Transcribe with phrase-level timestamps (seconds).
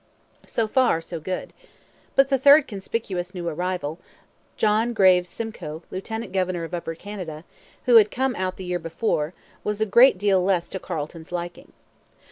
[0.47, 1.53] So far, so good.
[2.15, 3.99] But the third conspicuous new arrival,
[4.57, 7.43] John Graves Simcoe, lieutenant governor of Upper Canada,
[7.85, 11.71] who had come out the year before, was a great deal less to Carleton's liking.